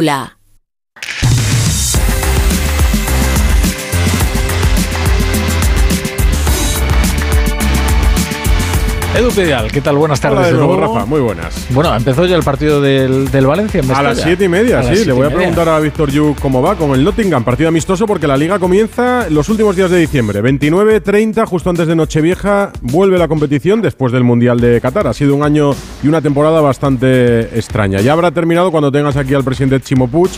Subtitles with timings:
[0.00, 0.39] La.
[9.12, 9.96] Edu Pedial, ¿qué tal?
[9.96, 10.38] Buenas tardes.
[10.38, 10.76] Hola de nuevo.
[10.76, 11.66] Rafa, muy buenas.
[11.70, 14.94] Bueno, empezó ya el partido del, del Valencia en A las siete y media, A
[14.94, 15.04] sí.
[15.04, 17.42] Le voy a preguntar a Víctor Yu cómo va con el Nottingham.
[17.42, 20.40] Partido amistoso porque la liga comienza los últimos días de diciembre.
[20.42, 25.08] 29-30, justo antes de Nochevieja, vuelve la competición después del Mundial de Qatar.
[25.08, 25.72] Ha sido un año
[26.04, 28.00] y una temporada bastante extraña.
[28.00, 30.30] Ya habrá terminado cuando tengas aquí al presidente Chimo Puig,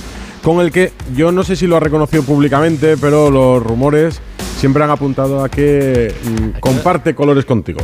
[0.43, 4.23] con el que yo no sé si lo ha reconocido públicamente, pero los rumores
[4.63, 7.81] siempre han apuntado a que mm, comparte colores contigo.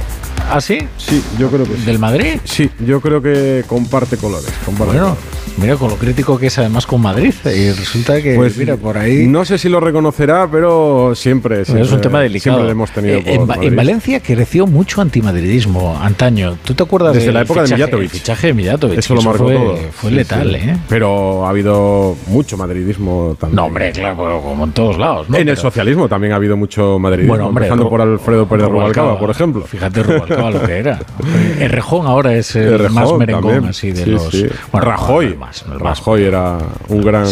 [0.48, 0.78] ¿Ah, sí?
[0.96, 1.82] Sí, yo creo que sí.
[1.82, 2.38] ¿Del Madrid?
[2.44, 4.48] Sí, yo creo que comparte colores.
[4.64, 5.47] comparte Bueno, colores.
[5.60, 7.32] Mira con lo crítico que es además con Madrid.
[7.44, 9.26] Y resulta que, Pues mira, por ahí...
[9.26, 11.64] No sé si lo reconocerá, pero siempre.
[11.64, 12.56] Siempre es un tema delicado.
[12.58, 16.56] Siempre lo hemos tenido Eh, por en, en Valencia creció mucho antimadridismo antaño.
[16.64, 18.04] ¿Tú te acuerdas Desde del la época de fichaje, Mijatovic.
[18.12, 18.98] el fichaje de Mijatovic?
[18.98, 19.76] Eso lo marcó fue, todo.
[19.92, 20.68] Fue Sí, letal, sí.
[20.68, 20.76] ¿eh?
[20.88, 23.56] Pero ha habido mucho madridismo también.
[23.56, 25.28] No, hombre, claro, como en todos lados.
[25.28, 25.36] ¿no?
[25.36, 27.32] en el Pero- socialismo también ha habido mucho madridismo.
[27.34, 29.62] Bueno, hombre, empezando por Alfredo Pérez Rubalcaba, Rubalcaba, por ejemplo.
[29.64, 30.98] Fíjate Rubalcaba lo que era.
[31.58, 33.70] El Rejón ahora es el Errejón más merengón también.
[33.70, 34.30] así de Sí, los.
[34.72, 35.36] Bueno, Rajoy.
[35.48, 35.98] No más, no más.
[35.98, 37.26] Rajoy era un gran,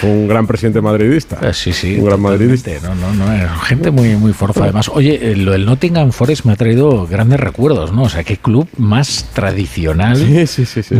[0.00, 1.38] fue un gran presidente madridista.
[1.42, 1.96] Eh, Sí, sí.
[1.98, 2.70] Un gran madridista.
[2.82, 3.32] No, no, no.
[3.32, 4.64] era Gente muy, muy forza.
[4.64, 8.02] Además, oye, eh, lo del Nottingham Forest me ha traído grandes recuerdos, ¿no?
[8.02, 10.16] O sea, qué club más tradicional.
[10.16, 10.94] Sí, sí, sí.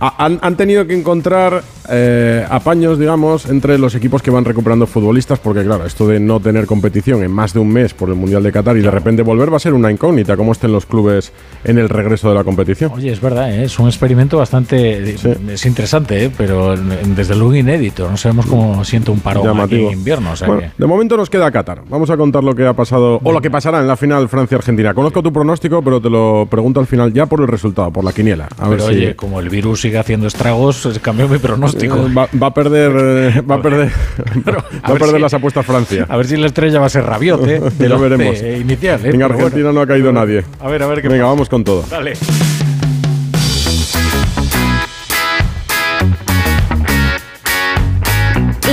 [0.00, 5.38] Han, han tenido que encontrar eh, apaños, digamos, entre los equipos que van recuperando futbolistas,
[5.38, 8.42] porque claro, esto de no tener competición en más de un mes por el Mundial
[8.42, 11.32] de Qatar y de repente volver va a ser una incógnita, cómo estén los clubes
[11.64, 12.92] en el regreso de la competición.
[12.92, 13.64] Oye, es verdad, ¿eh?
[13.64, 15.16] es un experimento bastante.
[15.16, 15.28] Sí.
[15.48, 15.85] Es interesante,
[16.24, 16.30] ¿eh?
[16.36, 18.08] pero en- desde luego inédito.
[18.10, 20.32] No sabemos cómo siente un parón aquí en invierno.
[20.32, 21.82] O sea Bueno, que- de momento nos queda Qatar.
[21.88, 24.94] Vamos a contar lo que ha pasado o lo que pasará en la final Francia-Argentina.
[24.94, 28.12] Conozco tu pronóstico, pero te lo pregunto al final ya por el resultado, por la
[28.12, 28.48] quiniela.
[28.58, 31.96] A ver Pero si oye, como el virus sigue haciendo estragos, eh, cambió mi pronóstico.
[31.96, 32.92] eh, va, va a perder,
[33.36, 33.92] eh, va a perder,
[34.44, 36.06] Pero, va a perder si- las apuestas Francia.
[36.08, 37.60] A ver si la estrella va a ser Rabiot, ¿eh?
[37.78, 38.38] Del veremos.
[38.42, 39.10] inicial, ¿eh?
[39.10, 39.72] En Argentina bueno.
[39.72, 40.44] no ha caído nadie.
[40.60, 41.30] A ver, a ver qué Venga, pasa.
[41.32, 41.84] vamos con todo.
[41.90, 42.14] Dale.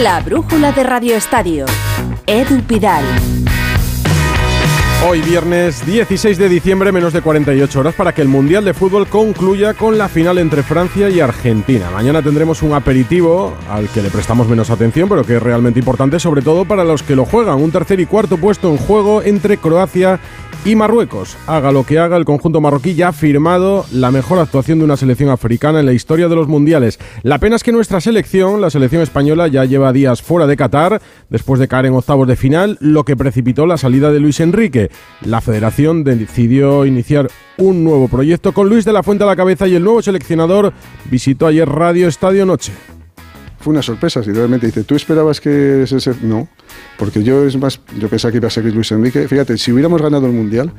[0.01, 1.67] La brújula de Radio Estadio.
[2.25, 3.03] Edu Pidal.
[5.07, 9.05] Hoy viernes 16 de diciembre, menos de 48 horas para que el Mundial de Fútbol
[9.05, 11.91] concluya con la final entre Francia y Argentina.
[11.91, 16.19] Mañana tendremos un aperitivo al que le prestamos menos atención, pero que es realmente importante,
[16.19, 17.61] sobre todo para los que lo juegan.
[17.61, 20.19] Un tercer y cuarto puesto en juego entre Croacia
[20.65, 21.35] y Marruecos.
[21.45, 24.97] Haga lo que haga, el conjunto marroquí ya ha firmado la mejor actuación de una
[24.97, 26.99] selección africana en la historia de los mundiales.
[27.21, 31.01] La pena es que nuestra selección, la selección española, ya lleva días fuera de Qatar,
[31.29, 34.89] después de caer en octavos de final, lo que precipitó la salida de Luis Enrique.
[35.25, 39.67] La federación decidió iniciar un nuevo proyecto con Luis de la Fuente a la cabeza
[39.67, 40.73] y el nuevo seleccionador
[41.11, 42.71] visitó ayer Radio Estadio Noche.
[43.63, 46.47] Fue una sorpresa, si realmente dice, ¿tú esperabas que ese ser-?" No,
[46.97, 49.27] porque yo es más, yo pensaba que iba a seguir Luis Enrique.
[49.27, 50.71] Fíjate, si hubiéramos ganado el Mundial,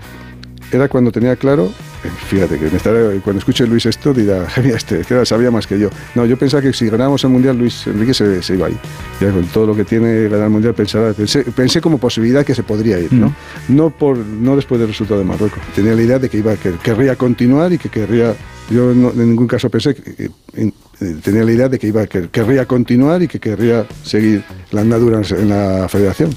[0.73, 4.77] era cuando tenía claro, eh, fíjate, que me estará- cuando escuche Luis esto dirá, mira,
[4.77, 5.89] este, este sabía más que yo.
[6.17, 8.77] No, yo pensaba que si ganábamos el Mundial, Luis Enrique se, se iba ahí.
[9.21, 12.55] Ya con todo lo que tiene ganar el Mundial, pensaba, pensé, pensé como posibilidad que
[12.55, 13.33] se podría ir, ¿no?
[13.69, 15.61] No, por, no después del resultado de Marruecos.
[15.77, 18.35] Tenía la idea de que iba, que querría continuar y que querría
[18.71, 20.73] yo no- en ningún caso pensé que, que- eh,
[21.23, 25.19] tenía la idea de que iba que querría continuar y que querría seguir la andadura
[25.19, 26.31] en en la federación.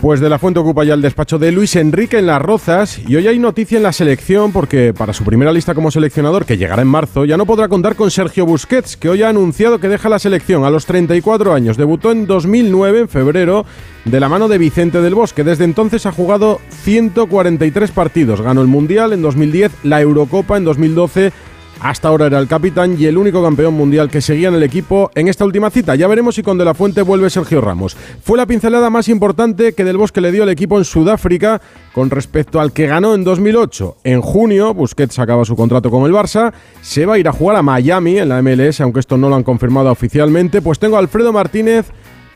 [0.00, 3.16] Pues de la Fuente ocupa ya el despacho de Luis Enrique en Las Rozas y
[3.16, 6.82] hoy hay noticia en la selección porque para su primera lista como seleccionador, que llegará
[6.82, 10.10] en marzo, ya no podrá contar con Sergio Busquets, que hoy ha anunciado que deja
[10.10, 11.78] la selección a los 34 años.
[11.78, 13.64] Debutó en 2009, en febrero,
[14.04, 15.44] de la mano de Vicente del Bosque.
[15.44, 18.42] Desde entonces ha jugado 143 partidos.
[18.42, 21.32] Ganó el Mundial en 2010, la Eurocopa en 2012
[21.80, 25.10] hasta ahora era el capitán y el único campeón mundial que seguía en el equipo
[25.14, 25.94] en esta última cita.
[25.94, 27.96] Ya veremos si con De La Fuente vuelve Sergio Ramos.
[28.22, 31.60] Fue la pincelada más importante que Del Bosque le dio al equipo en Sudáfrica
[31.92, 33.98] con respecto al que ganó en 2008.
[34.04, 37.56] En junio, Busquets acaba su contrato con el Barça, se va a ir a jugar
[37.56, 40.62] a Miami en la MLS, aunque esto no lo han confirmado oficialmente.
[40.62, 41.86] Pues tengo a Alfredo Martínez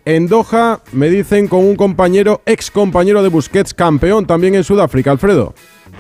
[0.05, 5.11] en Doha, me dicen con un compañero, ex compañero de Busquets, campeón también en Sudáfrica.
[5.11, 5.55] Alfredo.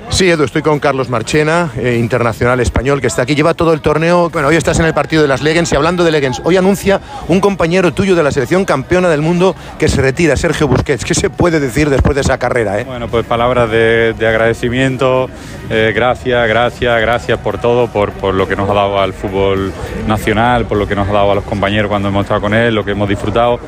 [0.09, 3.35] Sí, Edu, estoy con Carlos Marchena, eh, internacional español, que está aquí.
[3.35, 4.29] Lleva todo el torneo.
[4.29, 7.01] Bueno, hoy estás en el partido de las Legends y hablando de Legends, hoy anuncia
[7.29, 11.05] un compañero tuyo de la selección campeona del mundo que se retira, Sergio Busquets.
[11.05, 12.81] ¿Qué se puede decir después de esa carrera?
[12.81, 12.85] Eh?
[12.85, 15.31] Bueno, pues palabras de, de agradecimiento,
[15.71, 19.73] eh, gracias, gracias, gracias por todo, por, por lo que nos ha dado al fútbol
[20.07, 22.75] nacional, por lo que nos ha dado a los compañeros cuando hemos estado con él,
[22.75, 23.61] lo que hemos disfrutado,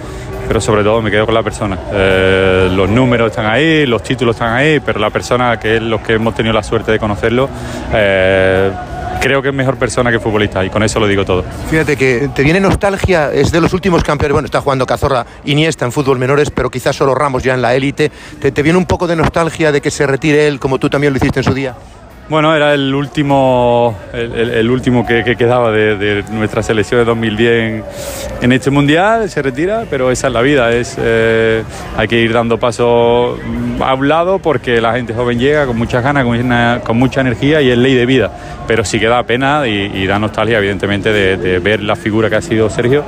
[0.53, 1.79] pero sobre todo me quedo con la persona.
[1.95, 6.03] Eh, los números están ahí, los títulos están ahí, pero la persona que es los
[6.03, 7.49] que hemos tenido la suerte de conocerlo,
[7.91, 8.71] eh,
[9.19, 11.43] creo que es mejor persona que futbolista y con eso lo digo todo.
[11.71, 15.87] Fíjate que te viene nostalgia, es de los últimos campeones, bueno, está jugando Cazorla, Iniesta
[15.87, 18.13] en fútbol menores, pero quizás solo Ramos ya en la élite.
[18.39, 21.15] ¿Te, ¿Te viene un poco de nostalgia de que se retire él como tú también
[21.15, 21.75] lo hiciste en su día?
[22.29, 27.01] Bueno, era el último, el, el- el último que, que quedaba de, de nuestra selección
[27.01, 27.85] de 2010 en,
[28.41, 29.29] en este mundial.
[29.29, 30.73] Se retira, pero esa es la vida.
[30.73, 31.63] Es, eh,
[31.97, 35.77] hay que ir dando paso mm, a un lado porque la gente joven llega con
[35.77, 38.31] muchas ganas, con, una- con mucha energía y es ley de vida.
[38.67, 42.31] Pero sí que da pena y, y da nostalgia, evidentemente, de, de ver la figura
[42.31, 43.05] que ha sido Sergio.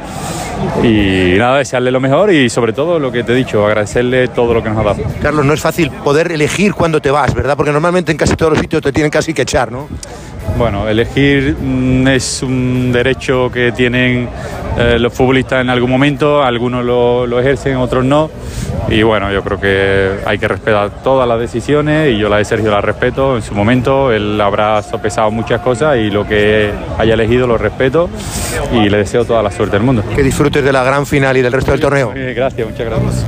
[0.82, 4.54] Y nada, desearle lo mejor y sobre todo lo que te he dicho, agradecerle todo
[4.54, 5.02] lo que nos ha dado.
[5.22, 7.56] Carlos, no es fácil poder elegir cuándo te vas, ¿verdad?
[7.56, 9.86] Porque normalmente en casi todos los sitios te tienen casi que echar, ¿no?
[10.58, 14.28] Bueno, elegir mm, es un derecho que tienen
[14.76, 18.28] eh, los futbolistas en algún momento, algunos lo, lo ejercen, otros no.
[18.88, 22.44] Y bueno, yo creo que hay que respetar todas las decisiones y yo la de
[22.44, 24.10] Sergio la respeto en su momento.
[24.10, 28.10] Él habrá sopesado muchas cosas y lo que haya elegido lo respeto
[28.72, 30.02] y le deseo toda la suerte del mundo.
[30.16, 32.12] Que disfrutes de la gran final y del resto del torneo.
[32.14, 33.24] Gracias, muchas gracias.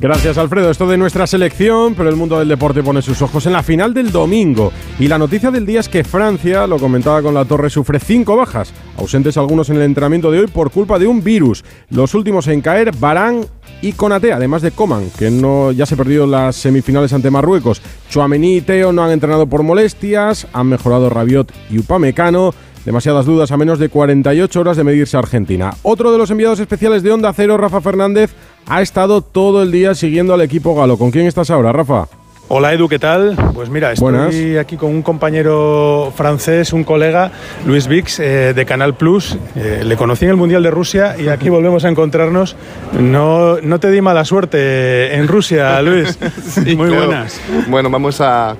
[0.00, 0.70] Gracias, Alfredo.
[0.70, 3.92] Esto de nuestra selección, pero el mundo del deporte pone sus ojos en la final
[3.92, 4.72] del domingo.
[4.98, 8.34] Y la noticia del día es que Francia, lo comentaba con la torre, sufre cinco
[8.34, 11.62] bajas, ausentes algunos en el entrenamiento de hoy por culpa de un virus.
[11.90, 13.44] Los últimos en caer, Barán
[13.82, 17.82] y Konaté, además de Coman, que no ya se perdió las semifinales ante Marruecos.
[18.08, 22.54] Chouameni y Teo no han entrenado por molestias, han mejorado Rabiot y Upamecano.
[22.84, 25.74] Demasiadas dudas a menos de 48 horas de medirse a Argentina.
[25.82, 28.34] Otro de los enviados especiales de Onda Cero, Rafa Fernández,
[28.66, 30.96] ha estado todo el día siguiendo al equipo galo.
[30.96, 32.06] ¿Con quién estás ahora, Rafa?
[32.52, 33.36] Hola Edu, ¿qué tal?
[33.54, 34.34] Pues mira, estoy Buenas.
[34.60, 37.30] aquí con un compañero francés, un colega,
[37.64, 39.38] Luis Vix, eh, de Canal Plus.
[39.54, 42.56] Eh, le conocí en el Mundial de Rusia y aquí volvemos a encontrarnos.
[42.98, 46.18] No, no te di mala suerte en Rusia, Luis.
[46.44, 47.40] Sí, Muy buenas.
[47.68, 48.56] Bueno, vamos a,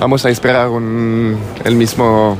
[0.00, 2.36] vamos a esperar un- el mismo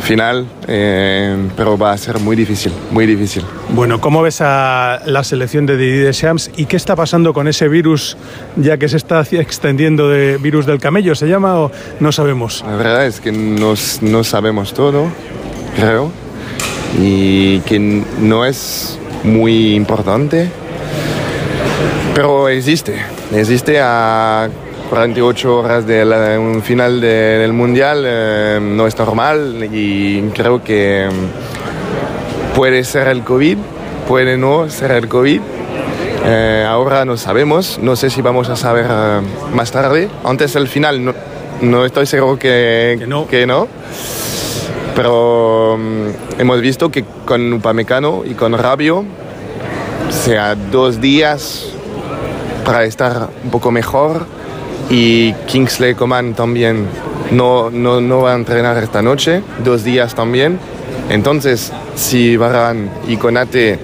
[0.00, 3.42] final, eh, pero va a ser muy difícil, muy difícil.
[3.70, 7.68] Bueno, ¿cómo ves a la selección de Didier Deschamps y qué está pasando con ese
[7.68, 8.16] virus,
[8.56, 11.14] ya que se está extendiendo de virus del camello?
[11.14, 12.64] ¿Se llama o no sabemos?
[12.66, 15.06] La verdad es que nos- no sabemos todo,
[15.76, 16.10] creo,
[17.00, 20.48] y que no es muy importante,
[22.14, 22.94] pero existe,
[23.32, 24.48] existe a
[24.88, 32.54] 48 horas del final de- del mundial, eh, no es normal y creo que mm,
[32.56, 33.58] puede ser el COVID,
[34.06, 35.40] puede no ser el COVID.
[36.24, 39.20] Eh, ahora no sabemos, no sé si vamos a saber eh,
[39.54, 40.08] más tarde.
[40.24, 41.14] Antes del final no,
[41.60, 43.26] no estoy seguro que, Que no.
[43.28, 43.68] que no.
[44.96, 49.04] Pero mm, hemos visto que con Upamecano y con Rabio,
[50.10, 51.66] sea dos días
[52.64, 54.26] para estar un poco mejor
[54.90, 56.86] y Kingsley Coman también
[57.30, 60.58] no, no, no va a entrenar esta noche, dos días también.
[61.10, 63.78] Entonces, si Varane y Konate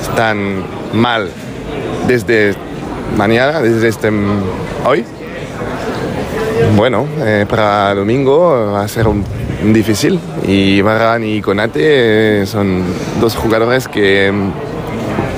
[0.00, 0.62] están
[0.92, 1.28] mal
[2.06, 2.54] desde
[3.16, 4.10] mañana, desde este,
[4.86, 5.04] hoy,
[6.76, 9.24] bueno, eh, para domingo va a ser un,
[9.72, 10.18] difícil.
[10.46, 12.82] Y Varane y Konate eh, son
[13.20, 14.32] dos jugadores que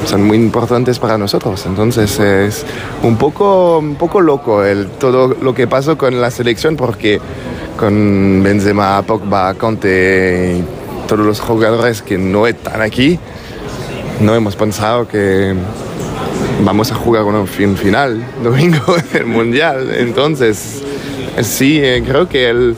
[0.07, 1.65] son muy importantes para nosotros.
[1.67, 2.65] Entonces es
[3.03, 7.21] un poco, un poco loco el, todo lo que pasó con la selección porque
[7.79, 13.19] con Benzema, Pogba, Conte y todos los jugadores que no están aquí,
[14.21, 15.55] no hemos pensado que
[16.65, 19.91] vamos a jugar una fin- final domingo del mundial.
[19.97, 20.83] Entonces,
[21.43, 22.77] sí, eh, creo que el-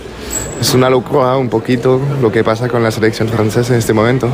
[0.60, 4.28] es una locura un poquito lo que pasa con la selección francesa en este momento.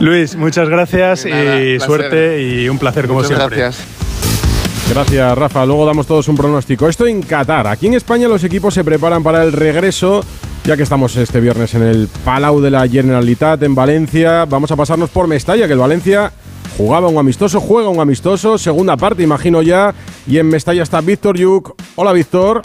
[0.00, 1.80] Luis, muchas gracias nada, y placer.
[1.80, 3.58] suerte y un placer como Muchas siempre.
[3.58, 3.86] gracias.
[4.92, 5.66] Gracias, Rafa.
[5.66, 6.88] Luego damos todos un pronóstico.
[6.88, 7.66] Esto en Qatar.
[7.66, 10.24] Aquí en España los equipos se preparan para el regreso.
[10.64, 14.76] Ya que estamos este viernes en el Palau de la Generalitat en Valencia, vamos a
[14.76, 16.30] pasarnos por Mestalla, que el Valencia
[16.76, 19.94] jugaba un amistoso, juega un amistoso, segunda parte, imagino ya.
[20.26, 21.74] Y en Mestalla está Víctor Yuk.
[21.96, 22.62] Hola, Víctor.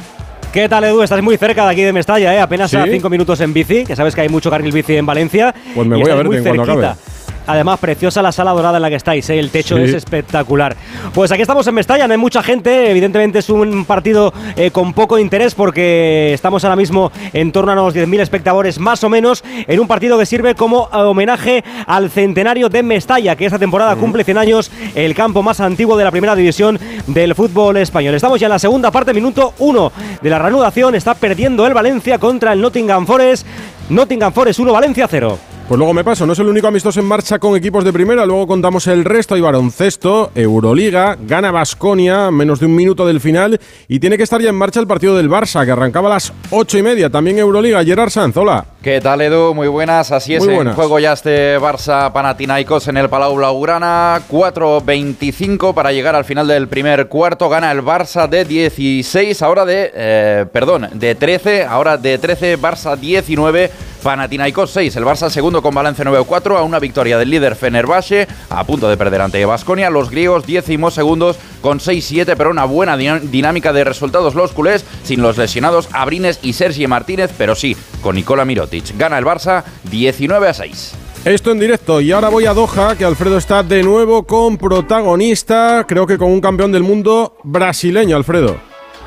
[0.51, 1.01] ¿Qué tal, Edu?
[1.01, 2.39] Estás muy cerca de aquí de Mestalla, ¿eh?
[2.39, 2.77] Apenas ¿Sí?
[2.77, 5.53] a cinco minutos en bici, que sabes que hay mucho carril bici en Valencia.
[5.73, 6.91] Pues me y voy a verte muy en cuanto cerquita.
[6.91, 7.01] acabe.
[7.45, 9.39] Además, preciosa la sala dorada en la que estáis, ¿eh?
[9.39, 9.83] el techo Sí.
[9.83, 10.75] es espectacular.
[11.13, 14.93] Pues aquí estamos en Mestalla, no hay mucha gente, evidentemente es un partido eh, con
[14.93, 19.43] poco interés porque estamos ahora mismo en torno a los 10.000 espectadores más o menos,
[19.67, 24.23] en un partido que sirve como homenaje al centenario de Mestalla, que esta temporada cumple
[24.23, 28.15] 100 años, el campo más antiguo de la primera división del fútbol español.
[28.15, 32.17] Estamos ya en la segunda parte, minuto 1 de la reanudación, está perdiendo el Valencia
[32.19, 33.45] contra el Nottingham Forest.
[33.89, 35.37] Nottingham Forest 1, Valencia 0.
[35.67, 38.25] Pues luego me paso, no es el único amistoso en marcha con equipos de primera,
[38.25, 43.59] luego contamos el resto, hay baloncesto, Euroliga, gana Basconia, menos de un minuto del final,
[43.87, 46.33] y tiene que estar ya en marcha el partido del Barça, que arrancaba a las
[46.51, 48.72] ocho y media, también Euroliga, Gerard Sanz, hola.
[48.83, 49.53] ¿Qué tal, Edu?
[49.53, 50.11] Muy buenas.
[50.11, 50.75] Así es, Muy en buenas.
[50.75, 54.21] juego ya este Barça Panathinaikos en el Palau Blaugrana.
[54.29, 57.47] 4.25 para llegar al final del primer cuarto.
[57.47, 62.97] Gana el Barça de 16, ahora de, eh, perdón, de 13, ahora de 13, Barça
[62.97, 63.71] 19.
[64.03, 68.65] Panathinaikos 6, el Barça segundo con balance 9-4 a una victoria del líder Fenerbahce, a
[68.65, 69.89] punto de perder ante Basconia.
[69.89, 75.21] Los griegos décimos segundos con 6-7, pero una buena dinámica de resultados los culés, sin
[75.21, 78.97] los lesionados Abrines y Sergi Martínez, pero sí con Nicola Mirotic.
[78.97, 80.93] Gana el Barça 19 a 6.
[81.23, 85.85] Esto en directo y ahora voy a Doha, que Alfredo está de nuevo con protagonista,
[85.87, 88.57] creo que con un campeón del mundo brasileño, Alfredo.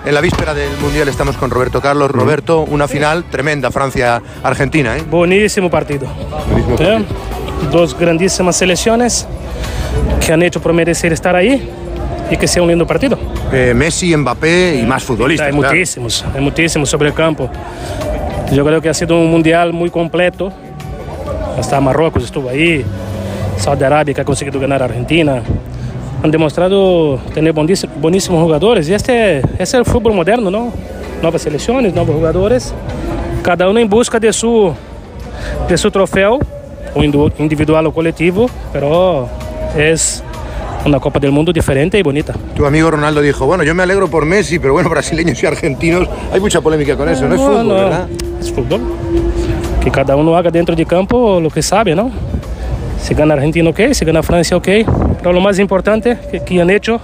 [0.07, 2.11] En la víspera del Mundial estamos con Roberto Carlos.
[2.11, 4.97] Roberto, una final tremenda, Francia-Argentina.
[4.97, 5.05] ¿eh?
[5.11, 6.07] Buenísimo partido.
[6.79, 7.05] ¿Eh?
[7.71, 9.27] Dos grandísimas selecciones
[10.25, 11.69] que han hecho por merecer estar ahí
[12.31, 13.19] y que sea un lindo partido.
[13.53, 15.47] Eh, Messi, Mbappé y más futbolistas.
[15.49, 15.73] Hay claro.
[15.75, 17.49] muchísimos, hay muchísimos sobre el campo.
[18.53, 20.53] Yo creo que ha sido un mundial muy completo.
[21.59, 22.85] Hasta Marruecos estuvo ahí,
[23.57, 25.43] Saudi Arabia que ha conseguido ganar a Argentina.
[26.23, 30.73] Han demostrado tener bondis- buenísimos jugadores y este, este es el fútbol moderno, ¿no?
[31.23, 32.75] Nuevas selecciones, nuevos jugadores,
[33.43, 34.73] cada uno en busca de su,
[35.69, 36.39] de su trofeo,
[36.95, 39.29] o indu- individual o colectivo, pero
[39.77, 40.23] es
[40.87, 42.35] una Copa del Mundo diferente y bonita.
[42.55, 46.09] Tu amigo Ronaldo dijo, bueno, yo me alegro por Messi, pero bueno, brasileños y argentinos,
[46.33, 48.09] hay mucha polémica con eso, no es fútbol, no, ¿verdad?
[48.41, 48.81] Es fútbol.
[49.83, 52.11] Que cada uno haga dentro de campo lo que sabe, ¿no?
[53.01, 53.81] Si gana Argentina, ok.
[53.93, 54.69] Si gana Francia, ok.
[55.19, 56.99] Pero lo más importante que, que han hecho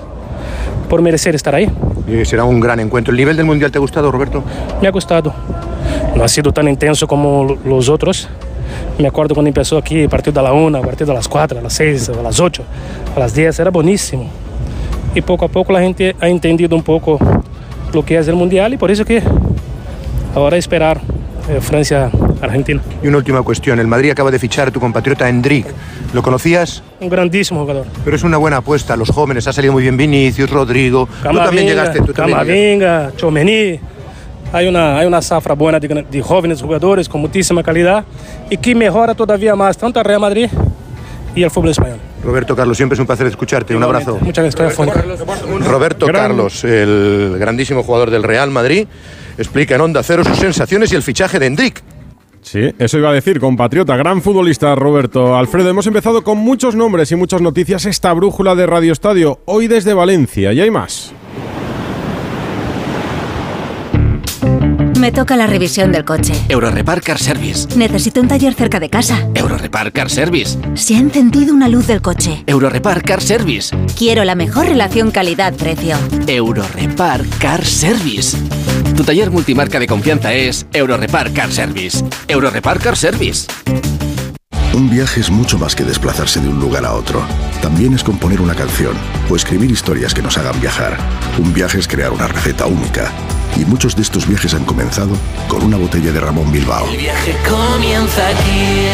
[0.88, 1.70] por merecer estar ahí.
[2.08, 3.12] Y será un gran encuentro.
[3.12, 4.42] ¿El nivel del Mundial te ha gustado, Roberto?
[4.80, 5.32] Me ha gustado.
[6.16, 8.28] No ha sido tan intenso como lo- los otros.
[8.98, 11.72] Me acuerdo cuando empezó aquí, partido a la 1, partido a las 4, a las
[11.72, 12.62] 6, a las 8,
[13.16, 14.28] a las 10, era buenísimo.
[15.14, 17.18] Y poco a poco la gente ha entendido un poco
[17.92, 19.22] lo que es el Mundial y por eso que
[20.34, 21.00] ahora esperar
[21.48, 22.80] eh, Francia-Argentina.
[23.02, 23.78] Y una última cuestión.
[23.80, 25.66] El Madrid acaba de fichar a tu compatriota Endrick.
[26.14, 26.82] ¿Lo conocías?
[27.00, 27.86] Un grandísimo jugador.
[28.04, 28.96] Pero es una buena apuesta.
[28.96, 31.06] Los jóvenes, ha salido muy bien Vinicius, Rodrigo.
[31.06, 31.98] tú también Camavinga, llegaste.
[32.00, 32.80] Tú también llegaste.
[32.82, 33.80] Camavinga, Chomení.
[34.52, 38.04] Hay una, hay una zafra buena de, jóvenes jugadores con muchísima calidad
[38.50, 40.48] y que mejora todavía más tanto al Real Madrid
[41.34, 41.98] y al fútbol español.
[42.22, 43.74] Roberto Carlos, siempre es un placer escucharte.
[43.74, 44.18] Un abrazo.
[44.20, 45.68] Muchas gracias, estoy afónico.
[45.70, 48.86] Roberto Gran- Carlos, el grandísimo jugador del Real Madrid,
[49.38, 51.82] explica en Onda Cero sus sensaciones y el fichaje de Endrick.
[52.42, 55.36] Sí, eso iba a decir, compatriota, gran futbolista Roberto.
[55.36, 59.68] Alfredo, hemos empezado con muchos nombres y muchas noticias esta brújula de Radio Estadio, hoy
[59.68, 61.12] desde Valencia, y hay más.
[65.02, 66.32] Me toca la revisión del coche.
[66.48, 67.66] Eurorepar Car Service.
[67.76, 69.26] Necesito un taller cerca de casa.
[69.34, 70.56] Eurorepar Car Service.
[70.74, 72.44] Se ha encendido una luz del coche.
[72.46, 73.76] Eurorepar Car Service.
[73.98, 75.96] Quiero la mejor relación calidad-precio.
[76.28, 78.38] Eurorepar Car Service.
[78.96, 82.04] Tu taller multimarca de confianza es Eurorepar Car Service.
[82.28, 83.48] Eurorepar Car Service.
[84.72, 87.26] Un viaje es mucho más que desplazarse de un lugar a otro.
[87.60, 88.94] También es componer una canción
[89.28, 90.96] o escribir historias que nos hagan viajar.
[91.40, 93.10] Un viaje es crear una receta única.
[93.56, 95.16] Y muchos de estos viajes han comenzado
[95.48, 96.86] con una botella de Ramón Bilbao.
[96.96, 98.86] viaje comienza aquí.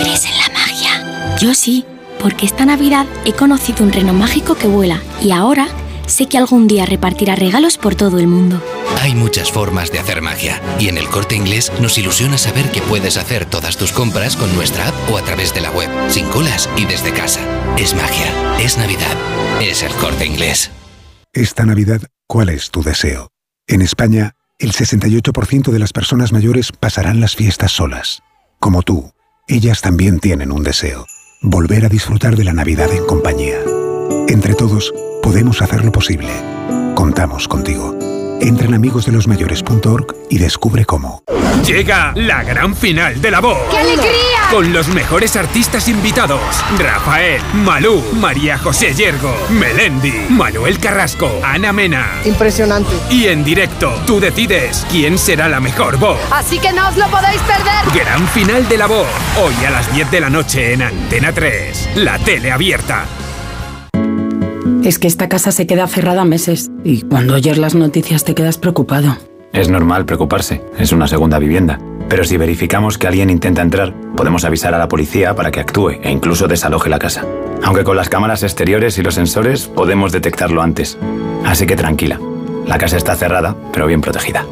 [0.00, 1.36] ¿Crees en la magia?
[1.38, 1.84] Yo sí,
[2.20, 5.68] porque esta Navidad he conocido un reno mágico que vuela y ahora
[6.06, 8.60] sé que algún día repartirá regalos por todo el mundo.
[9.00, 12.82] Hay muchas formas de hacer magia y en el corte inglés nos ilusiona saber que
[12.82, 16.26] puedes hacer todas tus compras con nuestra app o a través de la web, sin
[16.26, 17.40] colas y desde casa.
[17.78, 19.16] Es magia, es Navidad,
[19.60, 20.70] es el corte inglés.
[21.32, 23.32] Esta Navidad, ¿cuál es tu deseo?
[23.66, 28.22] En España, el 68% de las personas mayores pasarán las fiestas solas.
[28.60, 29.10] Como tú,
[29.48, 31.06] ellas también tienen un deseo.
[31.42, 33.58] Volver a disfrutar de la Navidad en compañía.
[34.28, 34.94] Entre todos,
[35.24, 36.30] podemos hacerlo posible.
[36.94, 37.98] Contamos contigo.
[38.40, 41.22] Entra en amigosdelosmayores.org y descubre cómo.
[41.66, 43.58] Llega la gran final de la voz.
[43.70, 44.48] ¡Qué alegría!
[44.50, 46.40] Con los mejores artistas invitados:
[46.78, 52.06] Rafael, Malú, María José Yergo, Melendi, Manuel Carrasco, Ana Mena.
[52.24, 52.90] Impresionante.
[53.10, 56.18] Y en directo, tú decides quién será la mejor voz.
[56.30, 58.04] Así que no os lo podéis perder.
[58.04, 59.08] Gran final de la voz.
[59.42, 61.90] Hoy a las 10 de la noche en Antena 3.
[61.96, 63.04] La tele abierta.
[64.84, 68.56] Es que esta casa se queda cerrada meses y cuando oyes las noticias te quedas
[68.56, 69.18] preocupado.
[69.52, 71.78] Es normal preocuparse, es una segunda vivienda.
[72.08, 75.90] Pero si verificamos que alguien intenta entrar, podemos avisar a la policía para que actúe
[76.02, 77.24] e incluso desaloje la casa.
[77.62, 80.98] Aunque con las cámaras exteriores y los sensores podemos detectarlo antes.
[81.44, 82.18] Así que tranquila,
[82.66, 84.46] la casa está cerrada, pero bien protegida.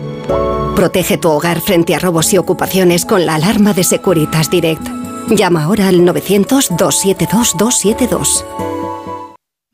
[0.77, 4.87] Protege tu hogar frente a robos y ocupaciones con la alarma de Securitas Direct.
[5.31, 8.45] Llama ahora al 900-272-272.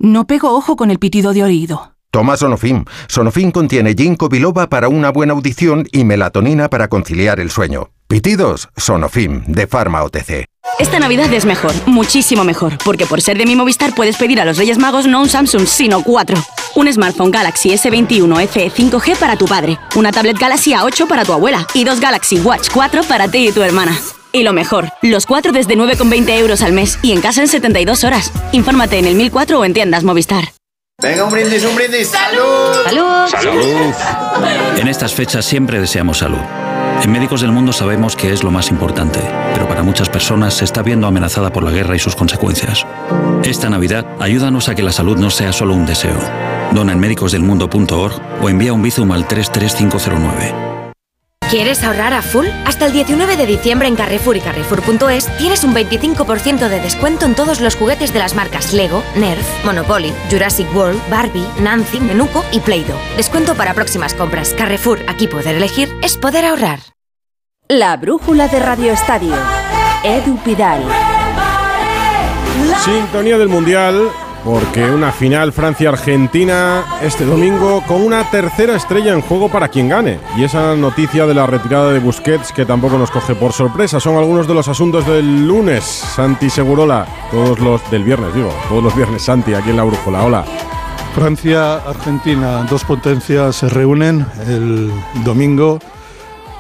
[0.04, 1.94] No pego ojo con el pitido de oído.
[2.11, 2.84] Toma Sonofim.
[3.08, 7.88] Sonofim contiene ginkgo biloba para una buena audición y melatonina para conciliar el sueño.
[8.06, 10.44] Pitidos, Sonofim, de Pharma OTC.
[10.78, 14.44] Esta Navidad es mejor, muchísimo mejor, porque por ser de mi Movistar puedes pedir a
[14.44, 16.37] los Reyes Magos no un Samsung, sino cuatro.
[16.75, 21.32] Un smartphone Galaxy S21 FE 5G para tu padre, una tablet Galaxy A8 para tu
[21.32, 23.99] abuela y dos Galaxy Watch 4 para ti y tu hermana.
[24.34, 28.02] Y lo mejor, los cuatro desde 9,20 euros al mes y en casa en 72
[28.02, 28.32] horas.
[28.50, 30.52] Infórmate en el 1004 o en tiendas Movistar.
[31.00, 32.08] Venga, un brindis, un brindis.
[32.08, 33.28] ¡Salud!
[33.30, 33.94] ¡Salud!
[34.76, 36.40] En estas fechas siempre deseamos salud.
[37.04, 39.20] En Médicos del Mundo sabemos que es lo más importante,
[39.52, 42.84] pero para muchas personas se está viendo amenazada por la guerra y sus consecuencias.
[43.44, 46.18] Esta Navidad, ayúdanos a que la salud no sea solo un deseo.
[46.72, 50.74] Dona en médicosdelmundo.org o envía un bizum al 33509.
[51.54, 52.49] ¿Quieres ahorrar a full?
[52.64, 57.37] Hasta el 19 de diciembre en Carrefour y Carrefour.es tienes un 25% de descuento en
[57.37, 62.58] todos los juguetes de las marcas Lego, Nerf, Monopoly, Jurassic World, Barbie, Nancy, Menuco y
[62.58, 62.99] Play-Doh.
[63.16, 64.52] Descuento para próximas compras.
[64.52, 66.80] Carrefour, aquí poder elegir es poder ahorrar.
[67.68, 69.37] La brújula de Radio Estadio.
[70.02, 70.82] Edu Pidal.
[72.84, 74.11] Sintonía del Mundial,
[74.44, 80.18] porque una final Francia-Argentina este domingo con una tercera estrella en juego para quien gane.
[80.36, 83.98] Y esa noticia de la retirada de Busquets que tampoco nos coge por sorpresa.
[83.98, 85.84] Son algunos de los asuntos del lunes.
[85.84, 90.22] Santi Segurola, todos los del viernes, digo, todos los viernes Santi aquí en la Brújula.
[90.22, 90.44] Hola.
[91.14, 94.90] Francia, Argentina, dos potencias se reúnen el
[95.24, 95.78] domingo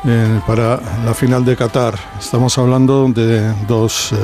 [0.04, 1.94] eh, para la final de Qatar.
[2.18, 4.16] Estamos hablando de dos eh,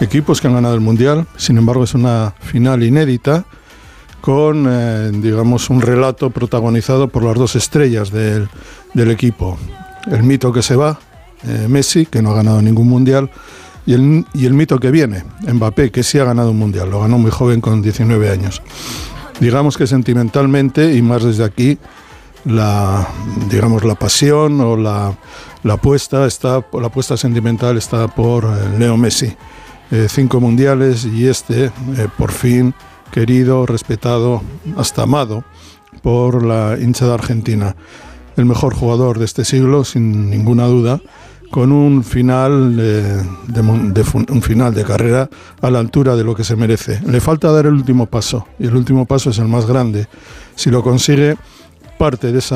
[0.00, 3.44] equipos que han ganado el Mundial, sin embargo es una final inédita
[4.24, 8.48] con, eh, digamos, un relato protagonizado por las dos estrellas del,
[8.94, 9.58] del equipo.
[10.10, 10.98] El mito que se va,
[11.46, 13.30] eh, Messi, que no ha ganado ningún Mundial,
[13.84, 17.00] y el, y el mito que viene, Mbappé, que sí ha ganado un Mundial, lo
[17.00, 18.62] ganó muy joven con 19 años.
[19.40, 21.76] Digamos que sentimentalmente, y más desde aquí,
[22.44, 23.08] la,
[23.50, 25.14] digamos, la pasión o la,
[25.62, 29.34] la apuesta está, la apuesta sentimental está por eh, Leo Messi.
[29.90, 31.70] Eh, cinco mundiales y este, eh,
[32.18, 32.74] por fin,
[33.12, 34.42] querido, respetado,
[34.76, 35.44] hasta amado
[36.02, 37.76] por la hinchada argentina.
[38.36, 41.00] El mejor jugador de este siglo, sin ninguna duda,
[41.50, 42.80] con un final
[44.28, 45.28] un final de carrera
[45.60, 47.00] a la altura de lo que se merece.
[47.06, 50.08] Le falta dar el último paso y el último paso es el más grande.
[50.56, 51.36] Si lo consigue,
[52.04, 52.54] parte de ese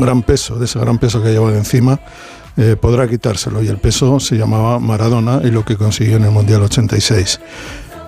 [0.00, 2.00] gran peso, de ese gran peso que lleva de encima,
[2.56, 3.62] eh, podrá quitárselo.
[3.62, 7.40] Y el peso se llamaba Maradona y lo que consiguió en el Mundial 86.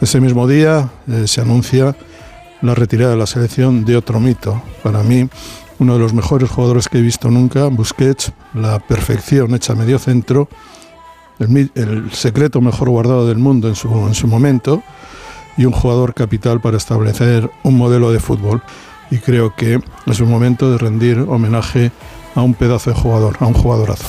[0.00, 1.94] Ese mismo día eh, se anuncia
[2.62, 4.60] la retirada de la selección de otro mito.
[4.82, 5.28] Para mí,
[5.78, 10.48] uno de los mejores jugadores que he visto nunca, Busquets, la perfección hecha medio centro,
[11.38, 14.82] el, secreto mejor guardado del mundo en su momento
[15.56, 18.62] y un jugador capital para establecer un modelo de fútbol.
[19.10, 21.90] Y creo que es un momento de rendir homenaje
[22.34, 24.04] a un pedazo de jugador, a un jugadorazo.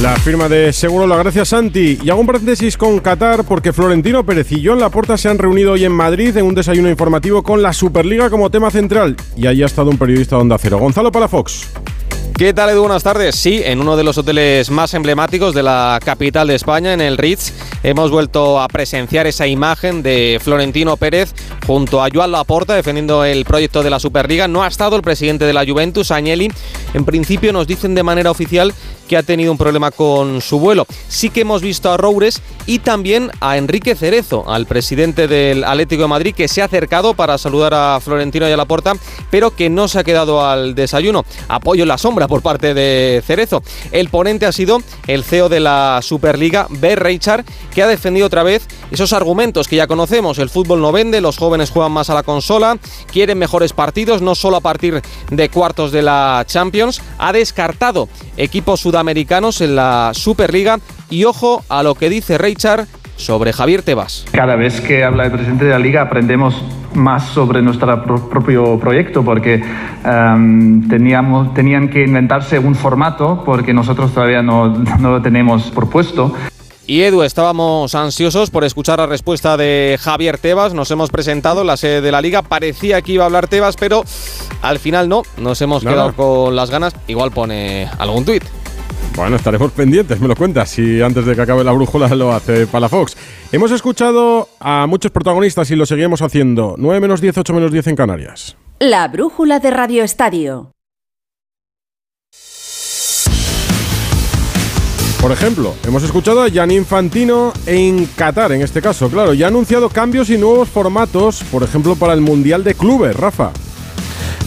[0.00, 1.98] La firma de Seguro la gracias Santi.
[2.02, 5.72] Y hago un paréntesis con Qatar porque Florentino Pérez y John Laporta se han reunido
[5.72, 9.16] hoy en Madrid en un desayuno informativo con la Superliga como tema central.
[9.38, 11.68] Y allí ha estado un periodista de Onda Cero, Gonzalo Palafox.
[12.36, 12.82] ¿Qué tal, Edu?
[12.82, 13.34] Buenas tardes.
[13.34, 17.16] Sí, en uno de los hoteles más emblemáticos de la capital de España, en el
[17.16, 21.32] Ritz, hemos vuelto a presenciar esa imagen de Florentino Pérez
[21.66, 24.48] junto a Joan Laporta defendiendo el proyecto de la Superliga.
[24.48, 26.52] No ha estado el presidente de la Juventus, Agnelli.
[26.92, 28.74] En principio nos dicen de manera oficial
[29.06, 30.86] que ha tenido un problema con su vuelo.
[31.08, 36.02] Sí que hemos visto a Roures y también a Enrique Cerezo, al presidente del Atlético
[36.02, 38.94] de Madrid, que se ha acercado para saludar a Florentino y a Laporta,
[39.30, 41.24] pero que no se ha quedado al desayuno.
[41.48, 43.62] Apoyo en la sombra por parte de Cerezo.
[43.92, 46.96] El ponente ha sido el CEO de la Superliga, B.
[46.96, 50.38] Reichard, que ha defendido otra vez esos argumentos que ya conocemos.
[50.38, 52.78] El fútbol no vende, los jóvenes juegan más a la consola,
[53.12, 57.00] quieren mejores partidos, no solo a partir de cuartos de la Champions.
[57.18, 60.78] Ha descartado equipos sudamericanos en la Superliga
[61.10, 64.24] y ojo a lo que dice Reichard sobre Javier Tebas.
[64.32, 66.62] Cada vez que habla el presidente de la liga aprendemos
[66.94, 69.62] más sobre nuestro pro- propio proyecto porque
[70.04, 76.32] em, teníamos, tenían que inventarse un formato porque nosotros todavía no, no lo tenemos propuesto.
[76.88, 80.72] Y Edu, estábamos ansiosos por escuchar la respuesta de Javier Tebas.
[80.72, 82.42] Nos hemos presentado en la sede de la liga.
[82.42, 84.04] Parecía que iba a hablar Tebas, pero
[84.62, 85.22] al final no.
[85.36, 85.94] Nos hemos Nada.
[85.96, 86.94] quedado con las ganas.
[87.08, 88.44] Igual pone algún tuit.
[89.16, 92.66] Bueno, estaremos pendientes, me lo cuentas, si antes de que acabe la brújula lo hace
[92.66, 93.16] Palafox.
[93.50, 96.74] Hemos escuchado a muchos protagonistas y lo seguimos haciendo.
[96.76, 98.58] 9 menos 10, 8 menos 10 en Canarias.
[98.78, 100.72] La brújula de Radio Estadio.
[105.22, 109.48] Por ejemplo, hemos escuchado a Gianni Infantino en Qatar, en este caso, claro, ya ha
[109.48, 113.50] anunciado cambios y nuevos formatos, por ejemplo, para el Mundial de Clubes, Rafa.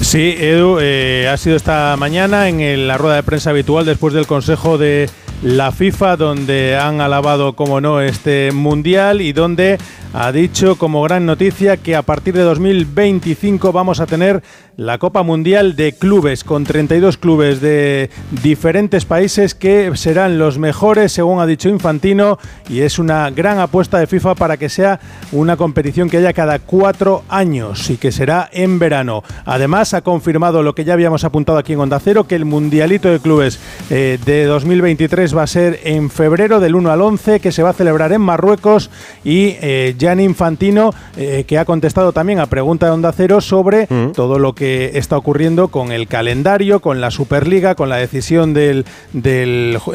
[0.02, 4.28] Sí, Edu, eh, ha sido esta mañana en la rueda de prensa habitual después del
[4.28, 5.10] Consejo de
[5.44, 9.78] la FIFA, donde han alabado, como no, este mundial y donde
[10.14, 14.42] ha dicho como gran noticia que a partir de 2025 vamos a tener
[14.80, 18.10] la Copa Mundial de Clubes, con 32 clubes de
[18.42, 22.40] diferentes países que serán los mejores, según ha dicho Infantino,
[22.70, 25.02] y es una gran apuesta de FIFA para que sea
[25.34, 29.22] una competición que haya cada cuatro años y que será en verano.
[29.44, 33.10] Además, ha confirmado lo que ya habíamos apuntado aquí en Onda Cero, que el Mundialito
[33.10, 37.52] de Clubes eh, de 2023 va a ser en febrero del 1 al 11, que
[37.52, 38.90] se va a celebrar en Marruecos,
[39.26, 43.86] y eh, Gianni Infantino, eh, que ha contestado también a pregunta de Onda Cero sobre
[43.90, 44.14] mm.
[44.14, 48.86] todo lo que está ocurriendo con el calendario, con la Superliga, con la decisión del,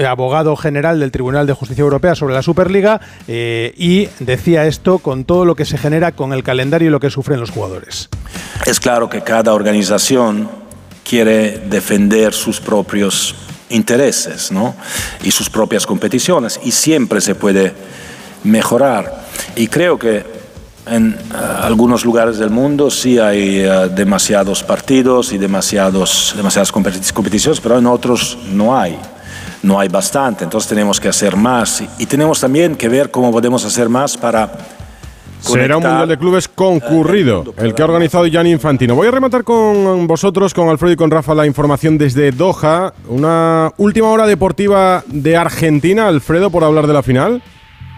[0.06, 5.24] abogado general del Tribunal de Justicia Europea sobre la Superliga eh, y decía esto con
[5.24, 8.08] todo lo que se genera con el calendario y lo que sufren los jugadores.
[8.66, 10.48] Es claro que cada organización
[11.08, 13.34] quiere defender sus propios
[13.68, 14.50] intereses
[15.22, 17.72] y sus propias competiciones y siempre se puede
[18.44, 19.24] mejorar.
[19.56, 20.43] Y creo que
[20.86, 27.60] en eh, algunos lugares del mundo sí hay eh, demasiados partidos y demasiados, demasiadas competiciones,
[27.60, 28.98] pero en otros no hay.
[29.62, 33.64] No hay bastante, entonces tenemos que hacer más y, tenemos también que ver cómo podemos
[33.64, 34.52] hacer más para
[35.40, 38.94] Será un Mundial de Clubes concurrido, el que ha organizado Gianni Infantino.
[38.94, 42.94] Voy a rematar con vosotros, con Alfredo y con Rafa, la información desde Doha.
[43.08, 47.42] Una última hora deportiva de Argentina, Alfredo, por hablar de la final.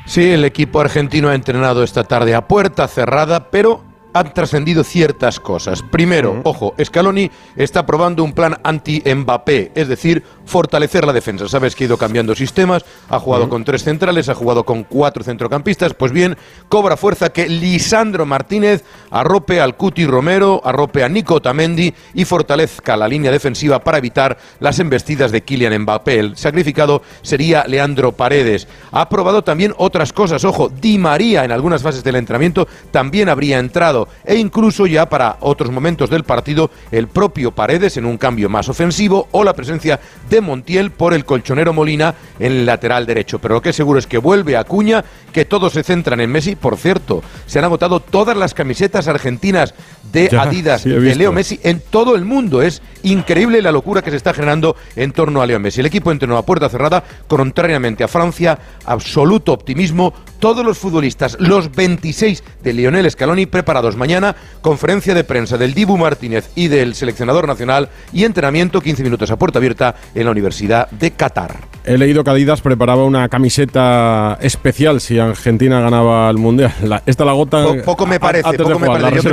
[0.06, 3.82] Sí, el equipo argentino ha entrenado esta tarde a puerta cerrada, pero
[4.14, 5.82] han trascendido ciertas cosas.
[5.82, 11.48] Primero, ojo, Scaloni está probando un plan anti-Mbappé, es decir, fortalecer la defensa.
[11.48, 15.22] Sabes que ha ido cambiando sistemas, ha jugado con tres centrales, ha jugado con cuatro
[15.22, 15.92] centrocampistas.
[15.94, 16.36] Pues bien,
[16.68, 22.96] cobra fuerza que Lisandro Martínez arrope al Cuti Romero, arrope a Nico Tamendi y fortalezca
[22.96, 26.18] la línea defensiva para evitar las embestidas de Kylian Mbappé.
[26.18, 28.68] El sacrificado sería Leandro Paredes.
[28.92, 30.44] Ha probado también otras cosas.
[30.44, 35.36] Ojo, Di María en algunas fases del entrenamiento también habría entrado e incluso ya para
[35.40, 40.00] otros momentos del partido el propio Paredes en un cambio más ofensivo o la presencia
[40.28, 43.38] de Montiel por el colchonero Molina en el lateral derecho.
[43.38, 46.30] Pero lo que es seguro es que vuelve a Cuña, que todos se centran en
[46.30, 46.56] Messi.
[46.56, 49.74] Por cierto, se han agotado todas las camisetas argentinas
[50.12, 52.62] de Adidas de Leo Messi en todo el mundo.
[52.62, 55.80] Es increíble la locura que se está generando en torno a Leo Messi.
[55.80, 60.12] El equipo entrenó a puerta cerrada, contrariamente a Francia, absoluto optimismo.
[60.38, 65.96] Todos los futbolistas, los 26 de Lionel Scaloni, preparados mañana, conferencia de prensa del Dibu
[65.96, 70.90] Martínez y del seleccionador nacional y entrenamiento 15 minutos a puerta abierta en la Universidad
[70.90, 71.56] de Qatar.
[71.84, 76.72] He leído que Adidas preparaba una camiseta especial si Argentina ganaba el Mundial.
[77.06, 77.64] esta la gota...
[77.84, 79.30] poco me parece, poco me parece.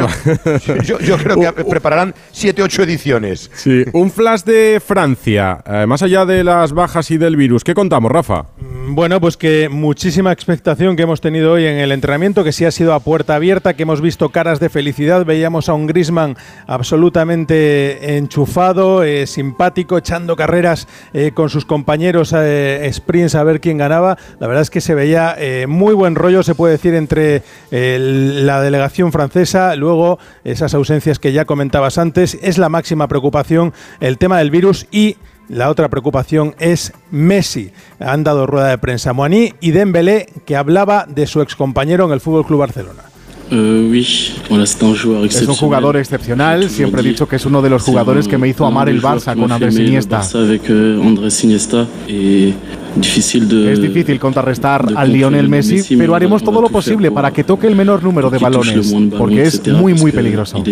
[0.83, 3.49] Yo creo, que prepararán 7-8 ediciones.
[3.63, 7.63] Sí, un flash de Francia, eh, más allá de las bajas y del virus.
[7.63, 8.47] ¿Qué contamos, Rafa?
[8.59, 12.65] Mm, bueno, pues que muchísima expectación que hemos tenido hoy en el entrenamiento, que sí
[12.65, 15.23] ha sido a puerta abierta, que hemos visto caras de felicidad.
[15.23, 16.35] Veíamos a un Grisman
[16.67, 23.77] absolutamente enchufado, eh, simpático, echando carreras eh, con sus compañeros eh, sprints a ver quién
[23.77, 24.17] ganaba.
[24.41, 28.61] La verdad es que se veía eh, muy buen rollo, se puede decir, entre la
[28.61, 32.37] delegación francesa, luego esas ausencias que ya comentabas antes.
[32.41, 33.52] Es la máxima preocupación
[33.99, 35.17] el tema del virus y
[35.49, 37.71] la otra preocupación es Messi.
[37.99, 42.21] Han dado rueda de prensa Moaní y Dembélé, que hablaba de su excompañero en el
[42.21, 43.12] Fútbol Club Barcelona.
[45.25, 46.69] Es un jugador excepcional.
[46.69, 49.35] Siempre he dicho que es uno de los jugadores que me hizo amar el Barça
[49.39, 50.21] con Andrés Iniesta.
[53.71, 57.75] Es difícil contrarrestar al Lionel Messi, pero haremos todo lo posible para que toque el
[57.75, 60.63] menor número de balones, porque es muy, muy peligroso.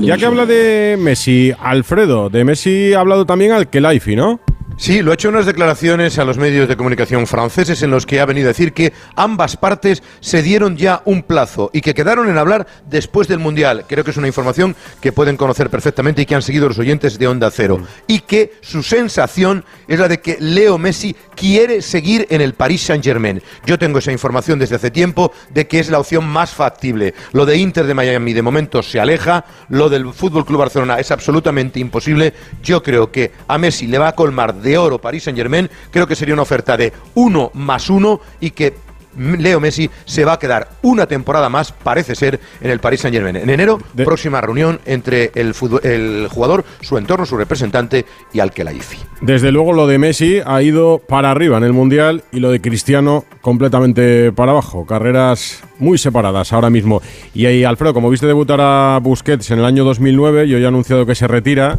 [0.00, 4.40] Ya que habla de Messi, Alfredo, de Messi ha hablado también al Kelaifi, ¿no?
[4.78, 8.20] Sí, lo ha hecho unas declaraciones a los medios de comunicación franceses en los que
[8.20, 12.28] ha venido a decir que ambas partes se dieron ya un plazo y que quedaron
[12.28, 13.86] en hablar después del Mundial.
[13.88, 17.18] Creo que es una información que pueden conocer perfectamente y que han seguido los oyentes
[17.18, 17.80] de Onda Cero.
[18.06, 22.82] Y que su sensación es la de que Leo Messi quiere seguir en el Paris
[22.82, 23.42] Saint-Germain.
[23.64, 27.14] Yo tengo esa información desde hace tiempo de que es la opción más factible.
[27.32, 31.10] Lo de Inter de Miami de momento se aleja, lo del Fútbol Club Barcelona es
[31.10, 32.34] absolutamente imposible.
[32.62, 36.06] Yo creo que a Messi le va a colmar de oro París Saint Germain, creo
[36.06, 40.38] que sería una oferta de uno más uno y que Leo Messi se va a
[40.38, 43.36] quedar una temporada más, parece ser, en el Paris Saint Germain.
[43.36, 48.98] En enero, próxima reunión entre el, el jugador, su entorno, su representante y Al-Khelaifi.
[49.20, 52.60] Desde luego lo de Messi ha ido para arriba en el Mundial y lo de
[52.60, 54.86] Cristiano completamente para abajo.
[54.86, 57.00] Carreras muy separadas ahora mismo.
[57.34, 60.68] Y ahí, Alfredo, como viste debutar a Busquets en el año 2009, yo ya he
[60.68, 61.78] anunciado que se retira.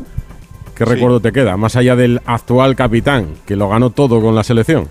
[0.77, 1.57] ¿Qué recuerdo te queda?
[1.57, 4.87] Más allá del actual capitán, que lo ganó todo con la selección.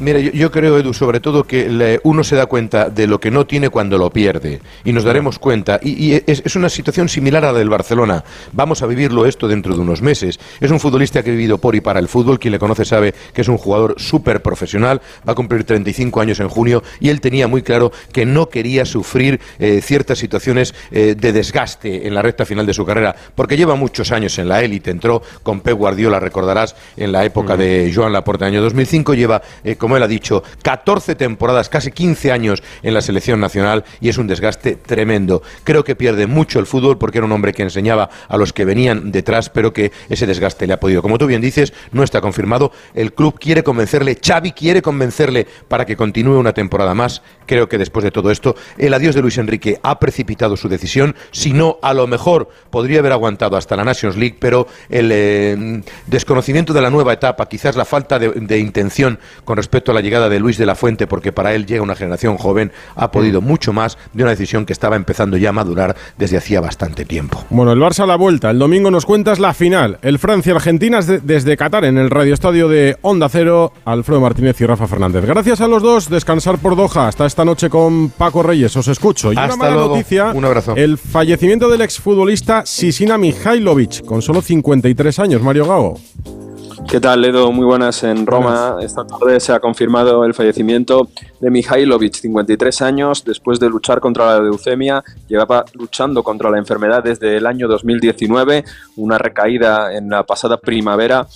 [0.00, 3.46] Mira, yo, creo, Edu, sobre todo que uno se da cuenta de lo que no
[3.46, 4.60] tiene cuando lo pierde.
[4.82, 5.78] Y nos daremos cuenta.
[5.82, 8.24] Y, es, una situación similar a la del Barcelona.
[8.52, 10.40] Vamos a vivirlo esto dentro de unos meses.
[10.58, 12.38] Es un futbolista que ha vivido por y para el fútbol.
[12.38, 15.02] Quien le conoce sabe que es un jugador súper profesional.
[15.28, 16.82] Va a cumplir 35 años en junio.
[16.98, 22.06] Y él tenía muy claro que no quería sufrir eh, ciertas situaciones eh, de desgaste
[22.06, 23.14] en la recta final de su carrera.
[23.34, 24.90] Porque lleva muchos años en la élite.
[24.90, 29.12] Entró con Pep Guardiola, recordarás, en la época de Joan Laporte, año 2005.
[29.12, 33.84] Lleva eh, como él ha dicho, 14 temporadas, casi 15 años en la selección nacional
[34.00, 35.42] y es un desgaste tremendo.
[35.64, 38.64] Creo que pierde mucho el fútbol porque era un hombre que enseñaba a los que
[38.64, 41.02] venían detrás, pero que ese desgaste le ha podido.
[41.02, 42.72] Como tú bien dices, no está confirmado.
[42.94, 47.22] El club quiere convencerle, Xavi quiere convencerle para que continúe una temporada más.
[47.46, 51.14] Creo que después de todo esto, el adiós de Luis Enrique ha precipitado su decisión.
[51.30, 55.82] Si no, a lo mejor podría haber aguantado hasta la Nations League, pero el eh,
[56.06, 60.28] desconocimiento de la nueva etapa, quizás la falta de intención con respecto a la llegada
[60.28, 63.44] de Luis de la Fuente, porque para él llega una generación joven, ha podido mm.
[63.44, 67.44] mucho más de una decisión que estaba empezando ya a madurar desde hacía bastante tiempo.
[67.50, 68.50] Bueno, el Barça a la vuelta.
[68.50, 69.98] El domingo nos cuentas la final.
[70.02, 73.72] El Francia-Argentina desde Qatar en el Radio Estadio de Onda Cero.
[73.84, 75.24] Alfredo Martínez y Rafa Fernández.
[75.24, 76.08] Gracias a los dos.
[76.08, 77.08] Descansar por Doha.
[77.08, 78.76] Hasta esta noche con Paco Reyes.
[78.76, 79.32] Os escucho.
[79.32, 80.32] Y Hasta una mala noticia.
[80.34, 80.74] Un abrazo.
[80.76, 85.42] El fallecimiento del exfutbolista Sisina Mihailovic, con solo 53 años.
[85.42, 86.39] Mario Gago.
[86.88, 87.52] ¿Qué tal, Edo?
[87.52, 88.02] Muy buenas.
[88.02, 91.08] En Roma esta tarde se ha confirmado el fallecimiento
[91.40, 95.04] de Mihailovic, 53 años, después de luchar contra la leucemia.
[95.28, 98.64] Llevaba luchando contra la enfermedad desde el año 2019,
[98.96, 101.26] una recaída en la pasada primavera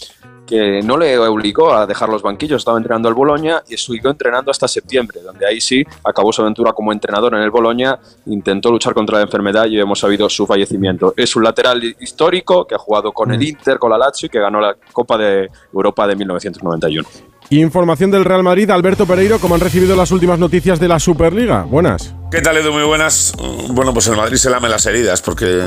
[0.47, 4.51] que no le obligó a dejar los banquillos, estaba entrenando al Boloña y siguió entrenando
[4.51, 8.95] hasta septiembre, donde ahí sí acabó su aventura como entrenador en el Boloña, intentó luchar
[8.95, 11.15] contra la enfermedad y hemos sabido su fallecimiento.
[11.17, 13.43] Es un lateral histórico que ha jugado con el mm.
[13.43, 17.09] Inter, con la Lazio y que ganó la Copa de Europa de 1991.
[17.51, 21.65] Información del Real Madrid, Alberto Pereiro, ¿cómo han recibido las últimas noticias de la Superliga?
[21.65, 22.15] Buenas.
[22.31, 22.73] ¿Qué tal, Edu?
[22.73, 23.35] Muy buenas.
[23.71, 25.63] Bueno, pues el Madrid se lame las heridas porque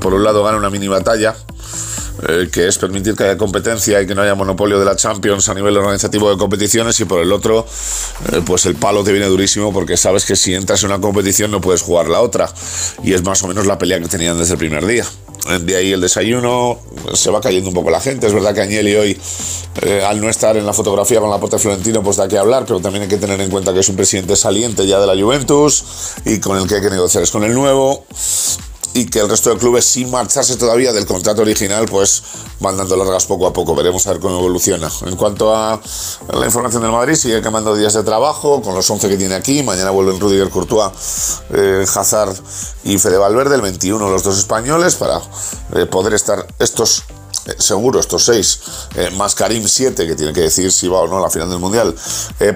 [0.00, 1.34] por un lado gana una mini batalla
[2.28, 5.48] eh, que es permitir que haya competencia y que no haya monopolio de la Champions
[5.48, 7.66] a nivel organizativo de competiciones y por el otro,
[8.32, 11.50] eh, pues el palo te viene durísimo porque sabes que si entras en una competición
[11.50, 12.52] no puedes jugar la otra
[13.02, 15.04] y es más o menos la pelea que tenían desde el primer día.
[15.60, 16.78] De ahí el desayuno,
[17.12, 18.26] se va cayendo un poco la gente.
[18.26, 19.20] Es verdad que Agnelli hoy,
[19.82, 22.64] eh, al no estar en la fotografía con la puerta Florentino, pues da que hablar,
[22.66, 25.20] pero también hay que tener en cuenta que es un presidente saliente ya de la
[25.20, 25.84] Juventus
[26.24, 28.06] y con el que hay que negociar es con el nuevo
[28.94, 32.22] y que el resto de clubes, sin marcharse todavía del contrato original, pues
[32.60, 33.74] van dando largas poco a poco.
[33.74, 34.88] Veremos a ver cómo evoluciona.
[35.04, 35.80] En cuanto a
[36.32, 39.64] la información del Madrid, sigue quemando días de trabajo con los 11 que tiene aquí.
[39.64, 40.92] Mañana vuelven Rudiger Courtois,
[41.50, 42.36] eh, Hazard
[42.84, 45.20] y Fede Valverde, el 21 los dos españoles, para
[45.74, 47.02] eh, poder estar estos
[47.46, 48.60] eh, seguro estos seis,
[49.16, 51.58] más Karim 7, que tiene que decir si va o no a la final del
[51.58, 51.94] Mundial,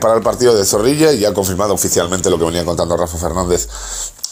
[0.01, 3.69] para el partido de Zorrilla y ha confirmado oficialmente lo que venía contando Rafa Fernández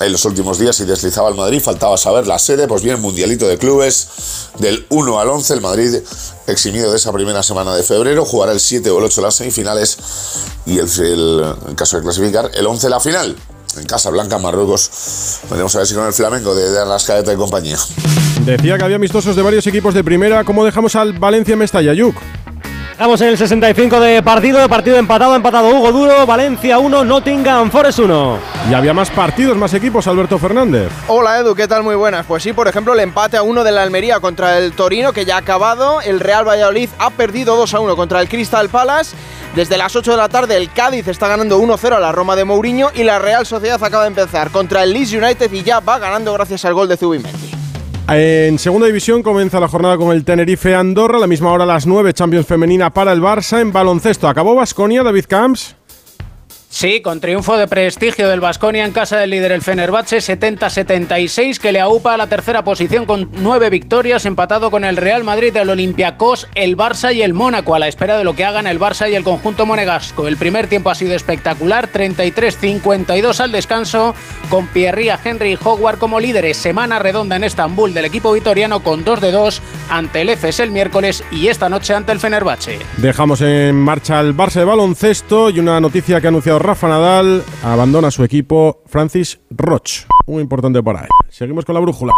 [0.00, 3.48] en los últimos días y deslizaba el Madrid, faltaba saber la sede, pues bien, Mundialito
[3.48, 4.08] de Clubes,
[4.58, 5.96] del 1 al 11, el Madrid
[6.46, 9.98] eximido de esa primera semana de febrero, jugará el 7 o el 8 las semifinales
[10.66, 13.36] y el, en caso de clasificar, el 11 la final.
[13.76, 15.40] En Casa Blanca, Marruecos.
[15.50, 17.76] Veremos a ver si con el Flamengo de, de Arrascaeta y compañía.
[18.44, 20.44] Decía que había amistosos de varios equipos de primera.
[20.44, 22.16] ¿Cómo dejamos al Valencia Mestalla, Yuk?
[22.96, 27.98] Estamos en el 65 de partido, partido empatado, empatado Hugo Duro, Valencia 1, Nottingham Forest
[27.98, 28.38] 1.
[28.70, 30.90] Y había más partidos, más equipos, Alberto Fernández.
[31.06, 31.82] Hola Edu, ¿qué tal?
[31.82, 32.24] Muy buenas.
[32.24, 35.26] Pues sí, por ejemplo, el empate a 1 de la Almería contra el Torino, que
[35.26, 36.00] ya ha acabado.
[36.00, 39.14] El Real Valladolid ha perdido 2 a 1 contra el Crystal Palace.
[39.56, 42.44] Desde las 8 de la tarde el Cádiz está ganando 1-0 a la Roma de
[42.44, 45.98] Mourinho y la Real Sociedad acaba de empezar contra el Leeds United y ya va
[45.98, 47.52] ganando gracias al gol de Zubimendi.
[48.06, 51.86] En segunda división comienza la jornada con el Tenerife Andorra, a la misma hora las
[51.86, 53.58] 9, Champions Femenina para el Barça.
[53.58, 55.75] En baloncesto acabó Basconia, David Camps.
[56.78, 61.72] Sí, con triunfo de prestigio del Vasconia en casa del líder el Fenerbahce 70-76 que
[61.72, 65.70] le aupa a la tercera posición con nueve victorias empatado con el Real Madrid, el
[65.70, 69.10] Olympiacos, el Barça y el Mónaco a la espera de lo que hagan el Barça
[69.10, 70.28] y el conjunto monegasco.
[70.28, 74.14] El primer tiempo ha sido espectacular, 33-52 al descanso
[74.50, 76.58] con Pierría, Henry y Howard como líderes.
[76.58, 80.72] Semana redonda en Estambul del equipo vitoriano con 2 de 2 ante el EFES el
[80.72, 82.80] miércoles y esta noche ante el Fenerbahce.
[82.98, 87.44] Dejamos en marcha el Barça de baloncesto y una noticia que ha anunciado Rafa Nadal
[87.62, 90.04] abandona su equipo Francis Roch.
[90.26, 91.08] Muy importante para él.
[91.28, 92.12] Seguimos con la brújula.